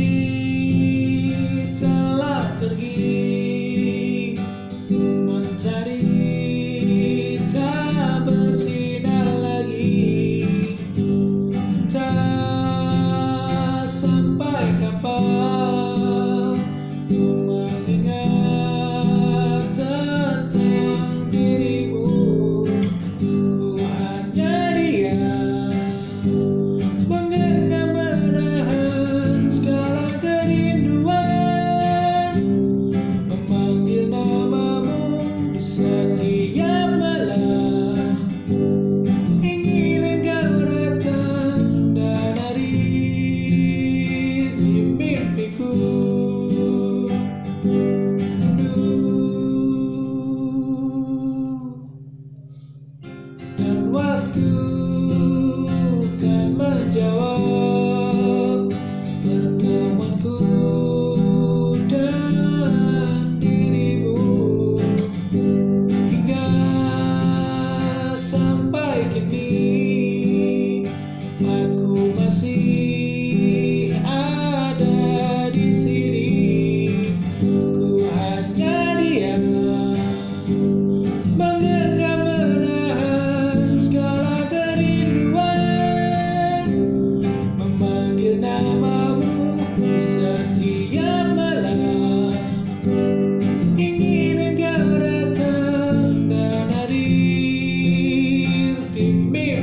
[0.00, 0.39] You.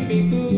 [0.07, 0.56] me.